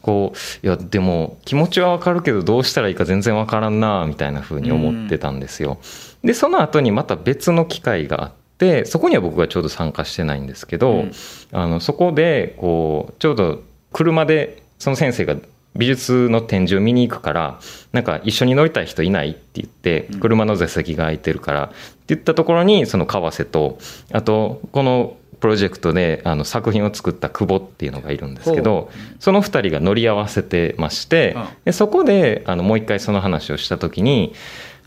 [0.05, 5.79] こういやでも気持ちはわかるけどどうしたらいいか全然わからんなみたいな風に思ってたんですよ。
[6.23, 11.05] でその後にまた別の機会があってそこには僕がちょうど参加してないんですけど、
[11.51, 13.63] あのそこでこうちょうど
[13.93, 15.37] 車でその先生が
[15.75, 17.59] 美術の展示を見に行くから
[17.91, 21.75] なんか一緒に乗りたい人いないって言って車の座席が空いてるからって
[22.09, 23.79] 言ったところにその川瀬と
[24.11, 34.33] あとこのプロジェクトであの作品を作った久保っていうのがいるんですけどその2人が乗り合わせてましてでそこであのもう一回その話をした時に、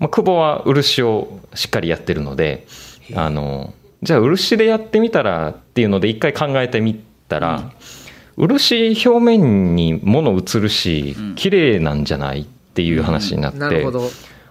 [0.00, 2.66] まあ、久保は漆をしっかりやってるので
[3.14, 7.72] あのじゃあ漆でやってみたらっていうので一回考えてみたら、
[8.36, 14.08] 漆表面に物映るし綺麗なんじゃないっていう話になって、なるほど。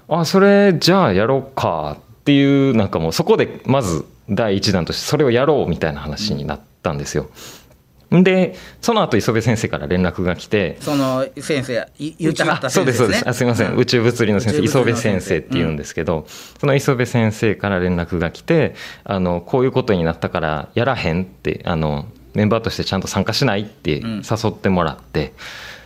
[0.10, 7.30] あそれじゃあやろうかっていうなんかもうそこでまず第一弾としてそれをやろうみたいな話になったんですよ。
[8.10, 13.28] でその後磯部先生から連絡が来てその先生い言ってはったあそうですそうです。
[13.28, 15.20] あすいません、宇宙物理の先生磯部先生。
[15.20, 16.26] 先生って言うんですけど、
[16.60, 25.34] その磯部先生から連絡が来てあのこういうことになったからやらへんってあのメンバーとしてちゃんと参加しないって誘ってもらって、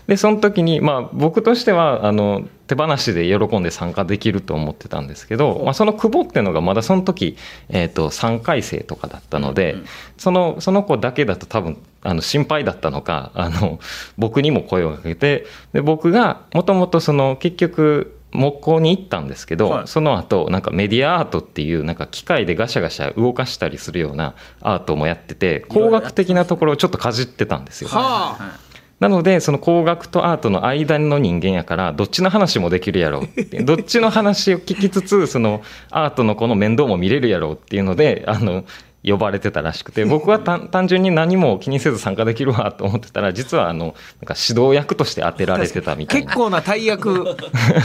[0.05, 7.35] でその時に、まあ、僕としてはあの手放しで喜んで参加できると思ってたんですけど、まあ、その久保っていうのがまだその時、
[7.67, 9.75] えー、と3回生とかだったので、
[10.17, 13.79] そのその子だけだと多分あの心配だったのかあの
[14.17, 19.87] 僕にも声をかけてで僕がもともとその結局木工に行ったんですけど、はい。
[19.89, 27.89] その後なんかメディアアートっていうなんか機械でガシャガシャ動かしたりするようなアートもやってて工学的なところをちょっとかじってたんですよ。
[27.89, 28.70] はあ
[29.01, 33.27] なのでその工学とアートの間の人間やからどっちの話もできるやろう。
[33.65, 38.63] どっちの話を聞きつつそのアートの子の面倒も見れるやろうっていうのであの
[39.03, 46.27] 呼ばれてたらしくて僕は単単純に何も気にせず参加できるわと思ってたら実はあのなんか指導役として当てられてたみたいな。
[46.27, 47.35] 結構な大役。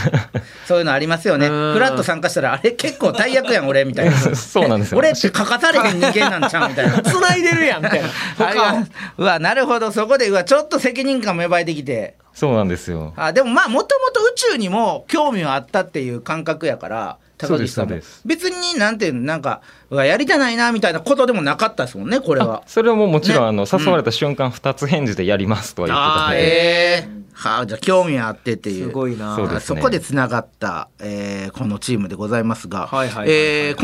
[0.67, 1.47] そういうのありますよね。
[1.47, 1.73] うん。
[1.73, 4.11] フラッと参加したらあれ結構大役やん俺みたいな。
[4.35, 4.97] そうなんですよ。
[4.99, 7.01] 俺って書かされへん人間なんちゃうみたいな。
[7.01, 8.87] 繋いでるやんみたいな。
[9.17, 13.13] うわなるほどそこでうわちょっと責任感も芽生えてきてそうなんですよ。
[13.15, 22.57] あでもまあもともと宇宙にも興味はあったっていう感覚やから高岸さんも別になんていうのなんかうわやりたないなみたいなことでもなかったですもんねこれは。
[22.57, 23.47] あそれはもうもちろん、ね。
[23.47, 28.85] あの誘われた瞬間二つ返事でやりますとは言ってたので、ええはあじゃあ興味あってっていう。
[28.85, 29.35] すごいな。
[29.35, 29.79] そうですね。
[29.79, 32.97] そこでつながった、えーこのチームでございますがこ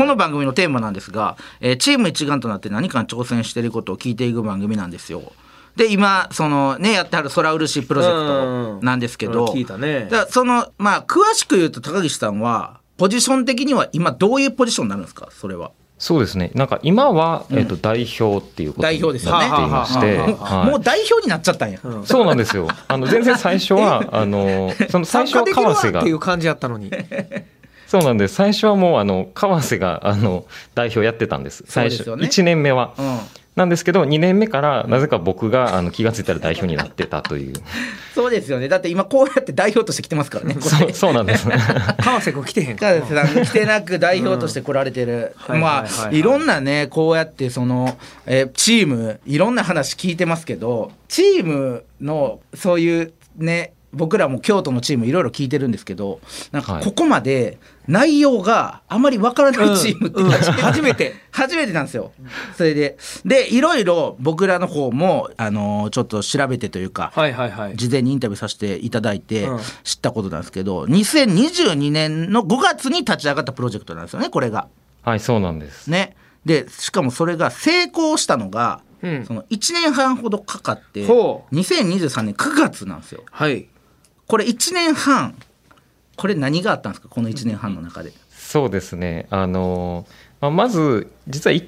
[0.04, 5.32] の番組のテーマなんですが、えーチーム一丸となって何かに挑戦していることを聞いていく番組なんですよ。
[5.76, 10.08] で今そのねやってはる空漆プロジェクトなんですけど、うん聞いたね。
[10.10, 15.28] だそのまあ詳しく言うと高岸さんはポジション的には今どういうポジションになるんですか？
[15.32, 15.72] それは。
[15.96, 16.50] そうですね。
[16.54, 19.48] なんか今は、えっと代表っていうこと代に表ですよね。
[19.48, 20.70] なっていまして、ははい。
[20.70, 22.68] もう代表になっちゃったんや、そうなんですよ。
[22.88, 26.90] あの全然最初はあのその最初は川瀬がっていう感じやったのに
[27.94, 28.34] そうなんです。
[28.34, 31.62] 最初はもうあの川瀬があの代表やってたんです。
[31.68, 31.98] 最初。
[31.98, 32.26] そうですよね。
[32.26, 32.92] 1年目は。
[32.98, 33.18] うん。
[33.54, 37.54] なんですけど2年目からなぜか僕があの気が付いたら代表になってたという。
[38.12, 38.66] そうですよね。
[38.66, 40.56] だって今こうやって代表として来てますからね。
[40.56, 40.92] こそうれ。
[40.92, 41.46] そうなんです。
[42.02, 42.76] 川瀬君来てへん。
[42.76, 56.20] か川瀬さん来てなく代表として来られてる、まあいろんなねこうやってその、えーチームいろんな話聞いてますけどチームのそういうね僕らも京都のチームいろいろ聞いてるんですけど
[56.52, 56.84] なんかはい。
[56.84, 62.12] ここまで内容があまりわからないチームって初初めて初めてなんですよ。
[62.56, 67.76] それででいろいろ僕らの方もあのーちょっと調べてというか、はいはいはい。
[67.76, 69.58] 事前にインタビューさせていただいてうん。
[69.82, 74.68] 知ったことなんですけど、2022年の5月に立ち上がったプロジェクトなんですよねこれが。
[75.02, 75.90] はいそうなんです。
[75.90, 79.24] ね、でしかもそれが成功したのが、うん。
[79.26, 83.22] その1年半ほどかかってほ2023年9月なんですよ。
[83.30, 83.68] はい
[84.26, 85.34] これ1年半
[86.16, 87.08] これ何があったんですか？
[87.08, 88.12] この1年半の中で。
[88.30, 89.26] そうですね。
[89.30, 90.06] あの、
[90.40, 91.66] まあ、まず実は1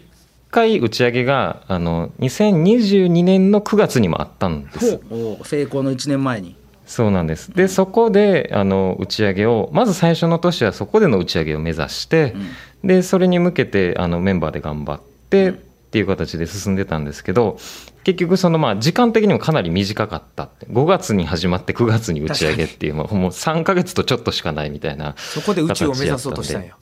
[0.51, 5.01] 回打ち上げがあの2022年の9月にもあったんです。
[5.11, 6.55] お成功の1年前に。
[6.87, 7.51] そうなんです。
[7.51, 12.37] でそこであの打ち上げをまず最初の年はそこでの打ち上げを目指して、
[12.85, 15.55] でそれに向けてあのメンバーで頑張って、
[15.87, 17.59] っていう形で進んでたんですけど
[18.05, 20.67] 結局そのまあ時間的にもかなり短かったって。
[20.67, 26.77] 5月に始まって9月に打ち上げっていうもうもう3ヶ月とちょっとしかないみたいなそこで宇宙を目指そうとしたんや。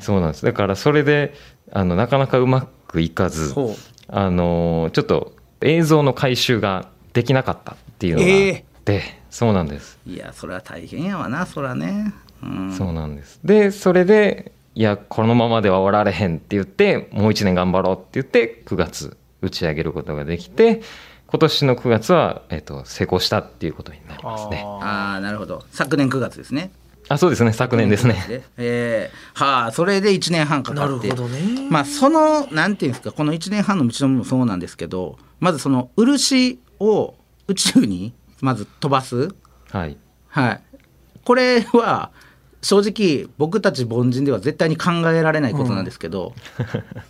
[0.00, 0.44] そうなんです。
[0.44, 1.34] だからそれで
[1.72, 3.54] あのなかなかうまくいかず
[4.06, 12.14] あのちょっと映像の回収ができなかったっていうのがあって、そうなんです、いやそれは大変やわなそらね。
[12.42, 12.72] うん。
[12.72, 13.40] そうなんです。
[13.44, 20.82] でそれでいやこのままでは終わられへんって言ってもう1年頑張ろうって言って9月打ち上げることができて
[21.26, 24.62] 今年の9月は、えっと成功したっていうことになりますね。
[24.64, 25.64] ああなるほど。
[25.72, 26.70] 昨年9月ですね。
[27.08, 27.52] あそうですね。
[27.52, 28.44] 昨年ですね。
[28.56, 29.44] えー。
[29.44, 31.08] はあそれで1年半かかって。
[31.08, 31.68] なるほどね。
[31.68, 37.16] まあそのなんていうんですかこの1年半の道のりもそうなんですけどまずその漆を
[37.48, 39.34] 宇宙にまず飛ばす。
[39.72, 39.96] はい。
[40.28, 40.62] はい。
[41.24, 42.12] これは
[42.60, 46.34] 正直僕たち凡人では絶対に考えられないことなんですけど、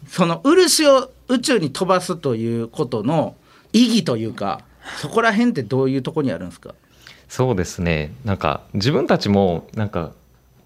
[0.07, 3.35] その漆を宇宙に飛ばすということの
[3.73, 4.63] 意義というか
[4.99, 6.75] そこら辺ってどういうところにあるんですか？
[7.29, 8.13] そうですね。
[8.25, 10.13] なんか自分たちもなんか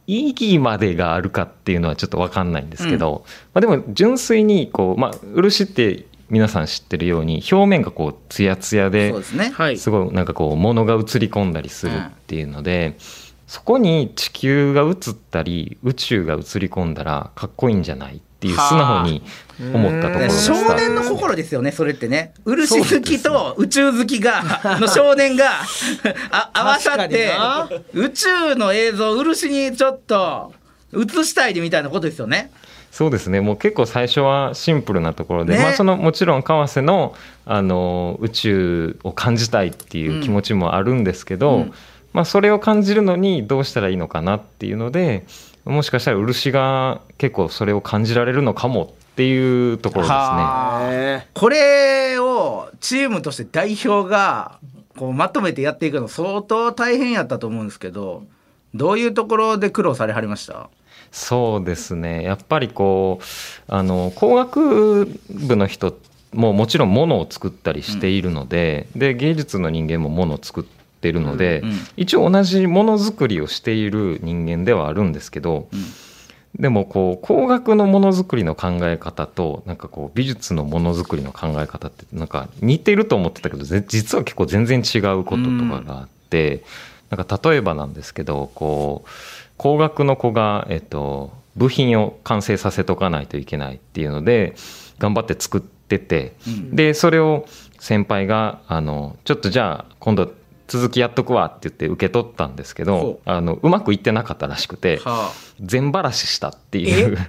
[0.07, 9.51] 意義までがあるかっていうのはちょっと分かんないんですけど、まあ、でも純粋にこう、まあ、漆って皆さん知ってるように表面がこうツヤツヤでそうですね。
[9.51, 9.79] はい。
[9.79, 12.97] すごいなんかこう物が映り込んだりするっていうので、
[13.53, 19.23] そこに地球が映ったり宇宙が映り込んだらかっこいいんじゃないっていう素直に
[19.75, 20.75] 思ったところでし少た。
[20.75, 21.71] 年の心ですよね。
[21.71, 22.33] それってね。
[22.47, 24.43] 漆好きと宇宙好きが
[24.81, 25.61] の少年が
[26.33, 27.31] あ合わさって
[27.93, 30.55] 宇宙の映像を漆にちょっと
[30.95, 32.51] 映したいでみたいなことですよね。
[32.91, 33.43] そうですね。
[33.43, 35.63] もう結構最初はシンプルなところで、ね。
[35.63, 41.75] まあ、そのもちろん川瀬のあの宇宙を感じたいっていう気持ちもあるんですけど、うん
[42.13, 45.25] まあ、それを感じるのにどうしたらいいのかなっていうので
[45.65, 50.13] もしかしたら漆が結構それを感じられるのかもっていうところです
[50.91, 51.29] ね。
[51.35, 54.59] これをチームとして代表が
[54.99, 58.25] こうまとめてやっていくの相当大変やったと思うんですけど
[58.75, 60.69] どういうところで苦労されはりました？
[61.11, 62.23] そうですね。
[62.23, 63.25] やっぱりこう
[63.69, 65.97] あの工学部の人
[66.33, 71.77] ももちろんものを作ったりしているので,、で芸術の人間もものを作っているので、うんうん。
[71.97, 75.69] 一応同じものづくりをしている人間ではあるんですけど、
[76.59, 86.63] でもこう工学のものづくりの考え方となんかこう美術のものづくりの考え方ってなんか似てると思ってたけどぜ実は結構全然違うこととかがあって、
[87.11, 89.11] なんか例えばなんですけどこう
[89.57, 94.55] 工学の子が、えっと、部品を完成させとかないといけないっていうので
[94.99, 96.35] 頑張って作ってて、
[96.71, 97.47] でそれを
[97.79, 100.33] 先輩があの「ちょっとじゃあ今度
[100.73, 105.01] 続きやっとくわ」って言って受け取ったんですけどほあのうまくいってなかったらしくて。
[105.05, 105.31] は
[105.61, 107.19] 全ばらししたっていう。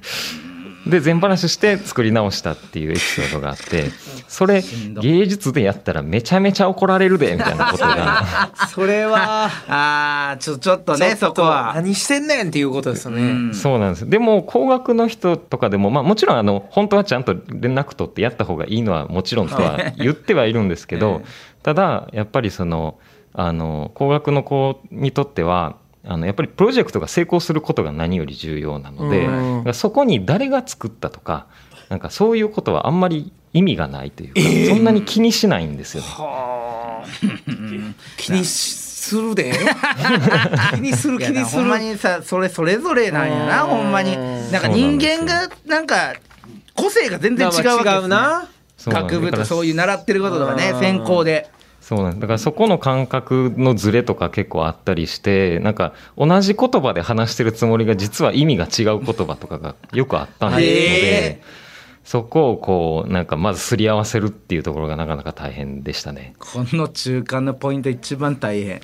[0.88, 3.86] で全ばらしして作り直したっていうエピソードがあって
[4.27, 4.62] それ
[5.01, 8.51] 芸術でやったらめちゃめちゃ怒られるでみたいなことが。
[8.67, 11.71] それは あーちょちょっとねそこは。
[11.75, 13.53] 何してんねんっていうことですよね、うん。
[13.53, 14.10] そうなんです。
[14.10, 21.21] でも工学の人とかでも、まあ、もちろんあの本当はちゃんと連絡取ってやった方がいいのはもちろんとは言ってはいるんですけど
[21.63, 22.97] ただやっぱりその
[23.33, 29.73] あの工学の子にとってはあのやっぱりプロジェクトが成功することが何より重要なので、うん。
[29.73, 31.47] そこに誰が作ったとか
[31.89, 36.07] なんかそういうことはあんまり意味がないというか、そんなに気にしないんですよね。
[38.17, 39.53] 気にするで。
[40.73, 41.63] 気にする気にする。
[41.63, 43.69] んまにさそれそれぞれなんやなうん。
[43.69, 44.17] ほんまに。
[44.51, 46.15] なんか人間がなんか
[46.73, 48.01] 個性が全然違うわけで
[48.77, 50.79] す、ね、学部とそういう習ってることとかねうん。
[50.79, 51.49] 専攻で
[51.83, 61.43] そうなんですだからそこの感覚のズレとか結構あったりしてなんか同じ言葉で話してるつもりが実は意味が違う言葉とかがよくあったのへで
[62.05, 66.35] そこをこうなんかまずすり合わせるっていうところがなかなか大変でしたね。
[66.37, 68.81] この中間のポイント一番大変。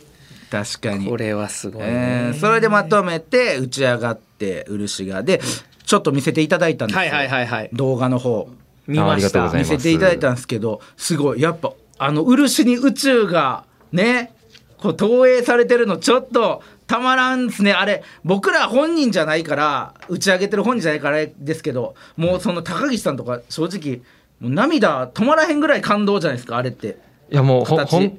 [0.50, 1.06] 確かに。
[1.08, 5.22] これはすごいえねーそれでまとめて打ち上がって漆が。
[5.22, 5.42] で
[5.86, 7.70] ちょっと見せていただいたんですよ、はいはいはいはい。
[7.74, 8.50] 動画の方。
[8.88, 9.52] 見ました。
[9.52, 11.42] 見せていただいたんですけどすごい。
[11.42, 14.34] やっぱあの漆に宇宙がね
[14.78, 17.74] こう投影されてるのちょっとたまらんですね。
[17.74, 24.02] あれ僕ら本人じゃないから打ち上げてる本人じゃないからですけどもうその高岸さんとか正直
[24.40, 26.98] もう涙止まらへんぐらい感動じゃないですかあれって。
[27.32, 28.18] いやもう本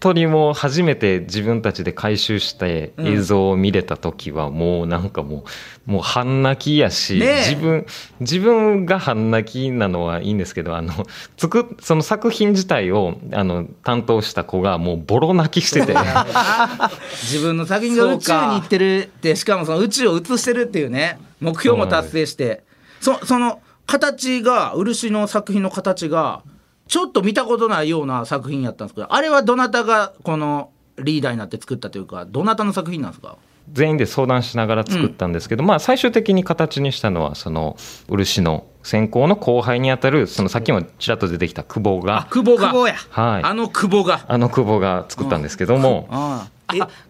[0.00, 5.44] 当にもう初めて自分たちで回収して映像を見れた時はもうなんかも
[5.86, 7.86] うもう半泣きやし、自分
[8.20, 10.92] 自分が半泣きなのはいいんですけどあの
[11.36, 15.94] 作っその作品自体をあの担当した子がもうボロ泣きしてて。
[17.22, 22.64] 自分の作品が宇宙に行ってるってしかもその宇宙を映してるっていうね目標も達成して。
[23.00, 26.42] そその形が漆の作品の形が
[26.88, 33.36] ちょっと見たことないような作品やったんですけどあれはどなたがこのリーダーになって作ったというかどなたの作品なんですか？
[33.72, 37.76] 全員で相談しながら作ったんですけど、まあ最終的に形にしたのはその
[38.08, 42.72] 漆の専攻の後輩にあたるそのさっきもちらっと出てきた久保が、久保が。
[42.72, 44.24] はい、あの久保が。
[44.28, 46.50] あの久保が作ったんですけども、あああ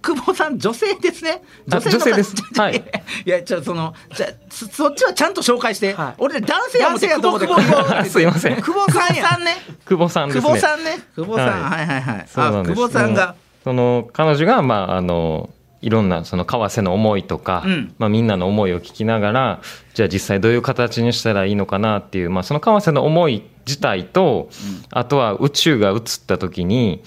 [0.02, 1.42] 久保さん女性ですね。
[1.70, 1.90] あの方。
[1.90, 2.34] 女性です。
[2.60, 2.84] はい。
[3.24, 6.14] いやちょそのじゃそそっちはちゃんと紹介して、はい。
[6.18, 8.56] 俺男性や思って男性やと思って久保久保 すいません。
[8.56, 9.22] 久保さんや。
[9.38, 10.34] ね 久保さんね。
[10.34, 10.98] 久保さんね。
[11.14, 12.26] 久保さん、ははい、はいはい。
[12.34, 13.34] あ久保さんが。
[13.64, 17.94] その彼女がまああのいろんなその為替の思いとか、うん。
[17.98, 19.60] まあ、みんなの思いを聞きながら
[19.94, 24.48] じゃあ実際どういう形にしたらいいのかなっていう、まあ、その為替の思い自体と、
[24.90, 27.02] あとは宇宙が映った時に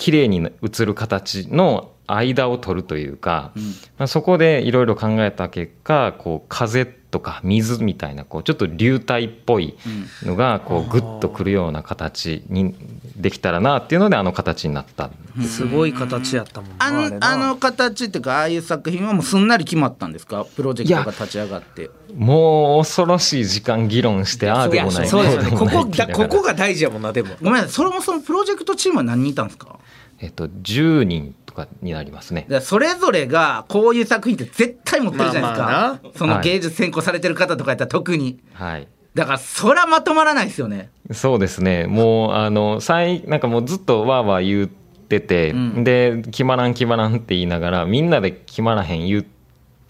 [0.00, 3.52] 綺麗に映る形の間を取るというか、
[3.98, 9.76] まあ、そこでいろいろ考えた結果こう風とか水みたいなこうちょっと流体っぽい
[10.24, 12.74] のがこうグッとくるような形に
[13.16, 15.10] できたらなっていうのであの形になった
[15.44, 15.66] す。
[15.66, 20.46] ごい形やったもんなあのあの形っていうかああいう作品はもうすんなり決まったんですか？
[20.56, 21.90] プロジェクトが立ち上がって。
[22.14, 27.34] もう恐ろしい時間議論してああでもないそうですよねここここが大事やもんなでも。
[27.42, 29.79] ごめんなさいそれもそのプロジェクトチームは何人いたんですか？
[30.20, 32.46] えっと10人とかになりますね。
[32.60, 36.44] それぞれがこういう作品って絶対持ってるじゃないですか、まあまあそのはい。
[36.44, 38.38] 芸術専攻されてる方とかやったら特に。
[38.52, 38.88] はい。
[39.14, 40.90] だからそりゃまとまらないですよね。
[41.10, 41.86] そうですね。
[41.86, 45.84] もうあの最なんかもうずっとわーわー言ってて、うん。
[45.84, 49.26] で決まらん決まらんって言いながらみんなで決まらへん言う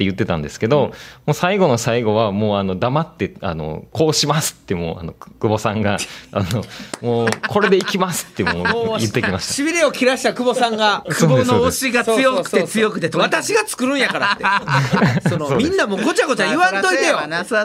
[0.01, 0.93] って言ってたんですけど、
[1.27, 5.99] もう最後の最後はもうあの黙ってあのこうしますってもうあの久保さんが
[6.33, 6.65] あの
[7.03, 8.63] もうこれでいきますっても
[8.97, 9.53] う言ってきました。
[9.53, 14.45] しびれを切らした久保さんが久保の推しが強くて強くて私が作るんやからって。
[15.29, 17.19] そのみんなもうごちゃごちゃ言わんといてよ。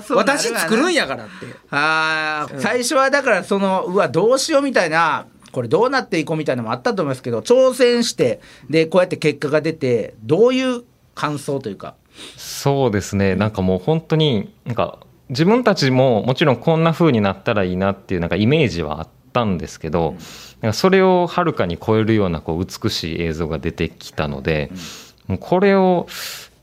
[0.10, 1.34] 私作るんやからって。
[1.72, 11.96] あー最初はだからそのうわどうしようみたいなこれどうなっていこうみたいなのもあったと思いますけど挑戦してでこうやって結果が出てどういう感想というか
[12.38, 13.36] そうですね。
[13.36, 15.00] なんかもう本当になんか
[15.30, 20.16] 自分たちももちろんこんな風になったらいいなっていうなんかイメージはあったんですけど、
[20.62, 24.72] なんかそれをはるかに超えるようなこう美しい映像が出てきたので、
[25.28, 26.08] もうこれを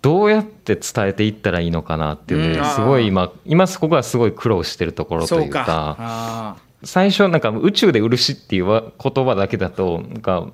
[0.00, 2.52] どうやって伝えていったらいいのかなっていううん。
[2.52, 10.48] のですごい今今そこがすごい苦労してるところというか最初なんか宇宙で漆っていうわ言葉だけだとなんか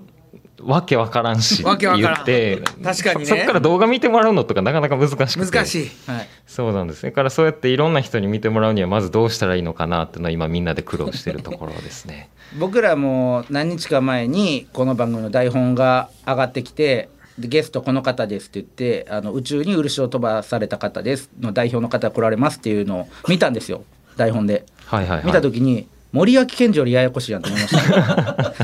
[0.62, 2.14] わけわからんしわけわからん。
[2.14, 2.62] 言って。
[2.83, 3.27] 確かにね。
[3.27, 5.57] そそっから動画見てもらうのとかなかなか難しくて。
[5.57, 5.87] 難しい。
[5.87, 6.29] ーはい。
[6.47, 7.11] そうなんですね。
[7.11, 12.31] だからそうやっていろんな人に見てもらうにはまずどうしたらいいのかなっていうのは今みんなで苦労してるところですね。
[12.59, 23.85] 僕らも何日か前にこの番組の台本が上がってきてでゲストこの方ですって言ってあの宇宙に漆を飛ばされた方ですの代表の方来られますっていうのを見たんですよ。
[24.16, 24.64] 台本で。
[24.87, 25.27] はいはいはい。
[25.27, 28.55] 見た時に森脇健児よりややこしいやんと思いました。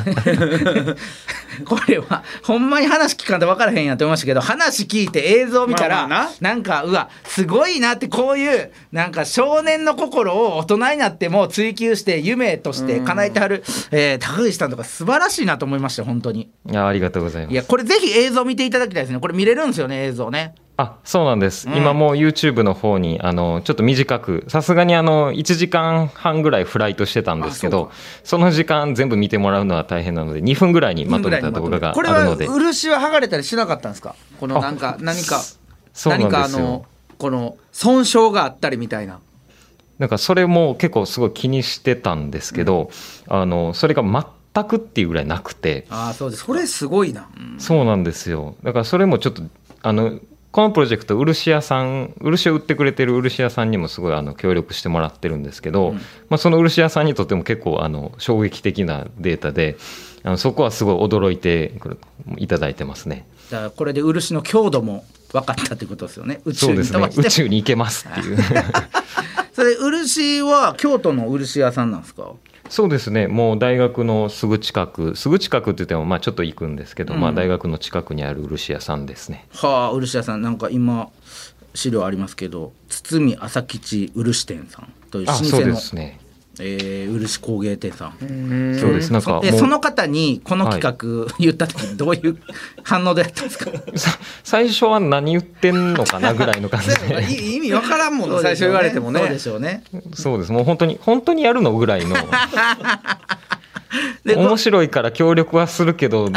[1.65, 6.55] これはほんまに話聞かんと分からへんやと思いましたけど話聞いて映像見たら、な。
[6.55, 16.51] んかうわすごいなってこういうなんか少年の心を大人になっても追求して夢として叶えてはる、えー高岸さんとか素晴らしいなと思いましたよ本当に。
[16.71, 17.53] いやありがとうございます。
[17.53, 19.21] いやこれぜひ映像見ていただきたいですね。
[19.21, 21.77] これ見れるんですよね映像ねあそうなんです、うん。
[21.77, 27.93] 今もう YouTube の方にあのちょっと短くさすがにあの1時間半ぐらいフライトしてたんですけど
[28.25, 32.47] その時間全部見てもらうのは大変なので2分ぐらいにまとめた動画があこれはるので。
[32.49, 34.17] 漆は剥がれたりしなかったんですか？
[34.41, 35.43] このなんか何か
[36.07, 36.87] 何かあの
[37.19, 39.21] この損傷があったりみたいな。
[40.01, 42.91] なんかそれも結構すごい気にしてたんですけど、
[43.29, 45.87] あのそれが全くっていうぐらいなくて。
[45.89, 46.43] ああそうです。
[46.43, 47.29] それすごいな。
[47.59, 48.57] そうなんですよ。
[48.65, 49.43] だからそれもちょっと
[49.83, 50.19] あの
[50.55, 55.95] このプロジェクト漆屋さん漆を売ってくれてる漆屋さんにもすごいあの協力してもらってるんですけど、
[56.29, 59.77] まあ、その漆屋さんにとっても結構あの衝撃的なデータで
[60.23, 61.73] あのそこはすごい驚いて
[62.37, 63.27] いただいてますね。
[63.51, 66.41] だからこれで漆の強度も分かったってことですよね。
[66.45, 67.21] 宇宙に飛ばして。
[67.27, 68.39] 宇宙に行けますっていう。
[69.55, 72.31] それ漆は京都の漆屋さんなんですか？
[72.69, 73.29] そうですね。
[73.29, 79.47] もう大学のすぐ近くすぐ近くって言ってもまあちょっと行くんですけど、まあ、大学の近くにある漆屋さんですね。
[79.55, 80.43] はあ漆屋さん。
[80.43, 81.11] なんか今
[81.75, 86.19] 資料ありますけど堤朝吉漆店さんという老あそうで舗の、すね
[86.61, 88.79] えー漆工芸店さん。
[88.79, 89.13] そうです。
[89.13, 92.39] なんかその方にこの企画言った時どういう
[92.83, 93.71] 反応でやったんですか？
[93.97, 97.25] さ最初は何言ってんのかなぐらいの感じで。
[97.33, 98.39] い意味わからんもんね。
[98.43, 99.21] 最初言われてもね。
[99.21, 99.85] そうでしょうね。
[100.15, 100.53] そうです。
[100.53, 102.17] もう本当に本当にやるのぐらいの。
[104.25, 106.29] で面白いから協力はするけど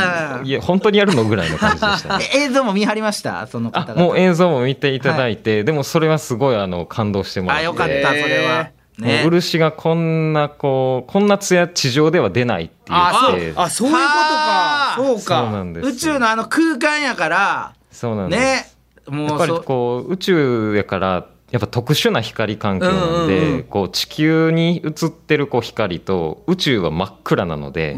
[0.44, 3.48] いや本当にやるのぐらいの感じでした、ね、え映像も見張りました？
[3.48, 7.62] その方もう映像も見ていただいて、でもそれはすごいあの感動してもらって。
[7.62, 9.24] あよかったそれはね。
[9.24, 14.14] もう漆がこんなこうこんな艶地上では出ないって言あってそうあそういうことか。
[14.14, 14.96] はあ。
[14.98, 15.64] そうか。
[15.64, 17.74] んです宇宙のあの空間やから。
[17.92, 19.16] そうなんです、ね。
[19.18, 23.64] もやっぱりこう宇宙やからやっぱ特殊な光環境なんで、うんうんうん。
[23.64, 27.98] こう地球に映ってるこう光と宇宙は真っ暗なので、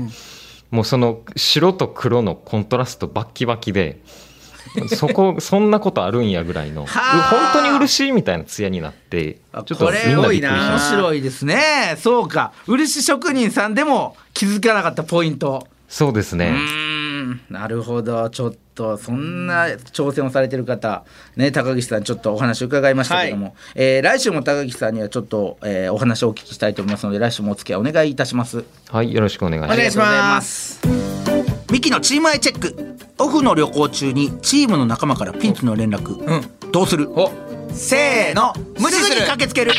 [0.69, 4.01] もうその白と黒のコントラストバッキバキで
[4.95, 7.01] そこそんなことあるんやぐらいの本
[7.53, 11.95] 当に漆みたいな艶になってあちょっとこれみんなびっくりし面白いですね。
[11.97, 12.53] そうか。
[12.65, 15.67] 漆職人さんでも気づかなかったポイント。
[15.87, 16.53] そうですね、
[17.31, 18.29] んなるほど。
[18.29, 21.03] ちょっとそんな挑戦をされてる方
[21.35, 28.63] ね高岸さんちょっとお話伺いましたけども、えー来週も高岸さんにはちょっと、えーお話をお聞きしたいと思いますので来週もお付き合いお願いいたします。
[28.89, 29.73] はいよろしくお願いします。
[29.73, 30.81] お願いします。
[31.71, 32.95] ミキのチームアイチェック。
[33.19, 37.09] オフの旅行中にチームの仲間からピンチの連絡、どうする？
[37.11, 37.31] お。
[37.73, 38.53] せーの。
[38.79, 39.71] 無視すぐにする駆けつける。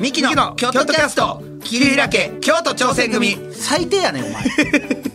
[0.00, 1.42] ミキの京都キャスト。
[1.62, 3.36] 桐平家京都挑戦組。
[3.52, 4.42] 最低やねんお前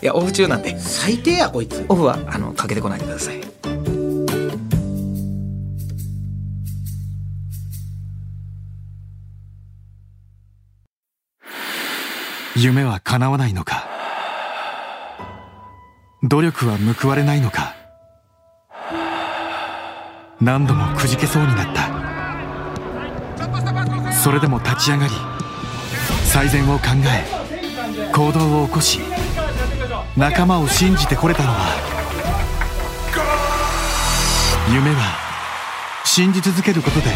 [0.00, 0.78] いやオフ中なんで。
[0.78, 1.84] 最低やこいつ。
[1.88, 3.40] オフはあのかけてこないでください。
[12.56, 13.86] 夢は叶わないのか？
[16.24, 17.74] 努力は報われないのか？
[20.40, 21.88] 何度もくじけそうになった。
[24.12, 25.12] それでも立ち上がり
[26.24, 27.24] 最善を考え
[28.12, 29.00] 行動を起こし
[30.18, 31.56] 仲間を信じてこれたのは
[34.68, 35.16] 夢は
[36.04, 37.06] 信じ続けることで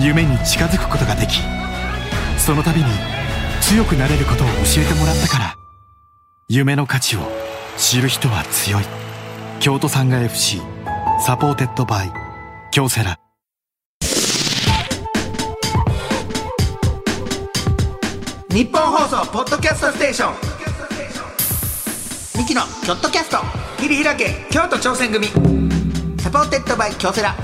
[0.00, 1.34] 夢に近づくことができ
[2.38, 2.84] その度に
[3.60, 5.56] 強くなれることを教えてもらったから
[6.48, 7.20] 夢の価値を
[7.76, 8.84] 知る人は強い。
[9.60, 10.62] 京都サンガ FC
[11.20, 12.12] supported by
[12.70, 13.18] 京セラ。
[18.50, 20.61] ニッポン放送 Podcast Station。
[22.36, 23.36] ミキのキョットキャスト。
[23.78, 25.26] 切り開け京都挑戦組。
[26.18, 27.34] supported by 京セラ。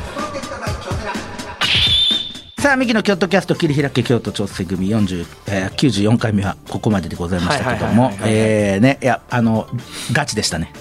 [2.58, 4.88] さあミキの京都キャスト切り開け京都挑戦組。
[4.88, 8.12] 40、えー、94回目はここまででございましたけども。
[8.24, 9.68] えーねいやあの
[10.12, 10.72] ガチでしたね。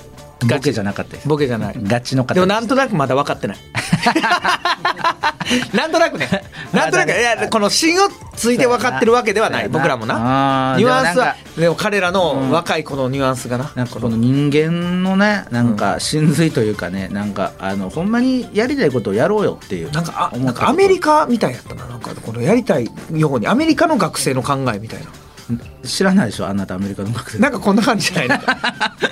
[0.47, 1.27] ボケじゃなかったです。
[1.27, 1.75] ボケじゃない。
[1.83, 3.57] ガチの方でもなんとなくまだ分かってない。
[5.75, 6.29] なんとなくね。
[6.71, 8.07] なんとなくいやこの芯を
[8.37, 9.67] ついて分かってるわけではない。
[9.69, 10.75] 僕らもな。
[10.77, 13.71] ニュアンスはでも彼らの若い子のニュアンスがな。
[13.75, 21.85] なんかこの人間のねなんか真髄というかねなんかあのほんまにやりたいことをやろうよっていうなんかあなんかアメリカみたいやったな。
[21.87, 25.07] なんかこのやりたいようにアメリカの学生の考えみたいな
[25.83, 27.39] 知らないでしょあなたアメリカの学生。
[27.39, 28.37] なんかこんな感じじゃない？
[28.37, 28.57] なんか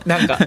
[0.05, 0.38] なんか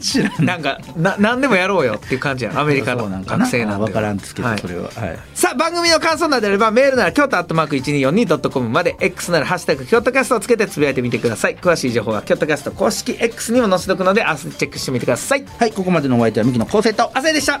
[0.00, 3.84] 知らなんかな何でもやろうよっていう感じやんアメリカの学生なんて。
[3.86, 4.58] 分からんですけど、はい。
[4.58, 4.82] それは。
[4.90, 5.18] はい。
[5.34, 11.56] さあ番組の感想などであればメールなら京都アットマーク 1242.com まで X なら「ハッシュタグ京都キャスト」をつけてつぶやいてみてください。
[11.56, 15.44] 詳しい情報は京都キャスト公式 X にも載せておくので明日チェックしてみてください。
[15.58, 17.60] はいここまでのお相手はミキの構成と亜生でした